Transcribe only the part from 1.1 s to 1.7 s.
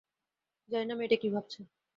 কী ভাবছে।